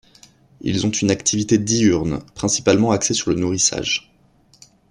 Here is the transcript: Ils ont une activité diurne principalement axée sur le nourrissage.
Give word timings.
Ils 0.61 0.87
ont 0.87 0.91
une 0.91 1.11
activité 1.11 1.59
diurne 1.59 2.23
principalement 2.33 2.89
axée 2.91 3.13
sur 3.13 3.29
le 3.29 3.35
nourrissage. 3.37 4.11